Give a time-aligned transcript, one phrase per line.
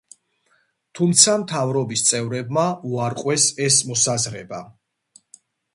[0.99, 4.67] თუმცა მთავრობის წევრებმა უარყვეს ეს მოსაზრება.